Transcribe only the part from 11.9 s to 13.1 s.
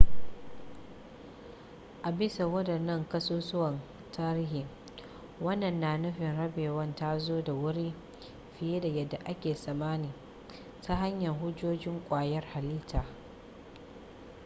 ƙwayar halitta